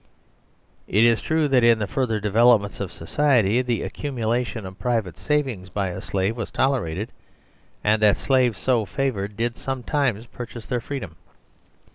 Itistruethat 0.89 1.61
in 1.63 1.77
the 1.77 1.85
further 1.85 2.19
developments 2.19 2.79
of 2.79 2.91
society 2.91 3.61
the 3.61 3.83
accumulation 3.83 4.65
of 4.65 4.79
private 4.79 5.15
savings 5.19 5.69
by 5.69 5.89
a 5.89 6.01
slave 6.01 6.35
was 6.35 6.49
tolerated 6.49 7.11
and 7.83 8.01
that 8.01 8.17
slaves 8.17 8.57
so 8.57 8.83
favoured 8.83 9.37
did 9.37 9.59
sometimes 9.59 10.25
purchase 10.25 10.65
their 10.65 10.81
freedom. 10.81 11.17